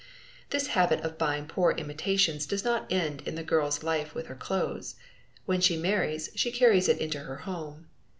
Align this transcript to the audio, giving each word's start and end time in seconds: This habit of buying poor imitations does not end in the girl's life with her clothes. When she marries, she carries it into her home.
This 0.49 0.65
habit 0.73 1.01
of 1.01 1.19
buying 1.19 1.45
poor 1.45 1.73
imitations 1.73 2.47
does 2.47 2.63
not 2.63 2.91
end 2.91 3.21
in 3.27 3.35
the 3.35 3.43
girl's 3.43 3.83
life 3.83 4.15
with 4.15 4.25
her 4.25 4.35
clothes. 4.35 4.95
When 5.45 5.61
she 5.61 5.77
marries, 5.77 6.31
she 6.33 6.51
carries 6.51 6.89
it 6.89 6.97
into 6.97 7.19
her 7.19 7.37
home. 7.45 7.87